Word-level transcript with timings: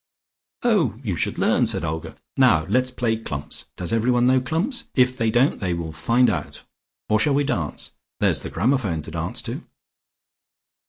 "Oh, 0.63 0.95
you 1.03 1.15
should 1.15 1.37
learn," 1.37 1.67
said 1.67 1.85
Olga. 1.85 2.15
"Now 2.35 2.65
let's 2.65 2.89
play 2.89 3.17
clumps. 3.17 3.65
Does 3.77 3.93
everyone 3.93 4.25
know 4.25 4.41
clumps? 4.41 4.85
If 4.95 5.15
they 5.15 5.29
don't 5.29 5.59
they 5.59 5.75
will 5.75 5.91
find 5.91 6.27
out. 6.27 6.63
Or 7.07 7.19
shall 7.19 7.35
we 7.35 7.43
dance? 7.43 7.91
There's 8.19 8.41
the 8.41 8.49
gramophone 8.49 9.03
to 9.03 9.11
dance 9.11 9.43
to." 9.43 9.61